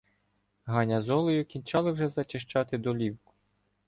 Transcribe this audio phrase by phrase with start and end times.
[0.75, 3.33] Ганя з Олею кінчали вже зачищати долівку.